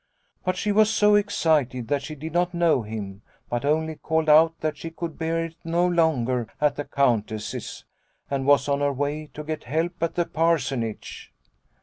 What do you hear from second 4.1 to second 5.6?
out that she could bear it